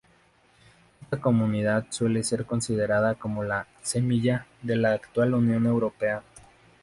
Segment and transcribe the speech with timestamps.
[0.99, 6.23] Esta comunidad suele ser considerada como la "semilla" de la actual Unión Europea.